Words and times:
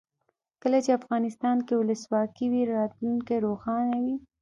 کله 0.61 0.79
چې 0.85 0.91
افغانستان 0.99 1.57
کې 1.65 1.73
ولسواکي 1.75 2.45
وي 2.51 2.63
راتلونکی 2.75 3.35
روښانه 3.45 3.95
وي. 4.05 4.15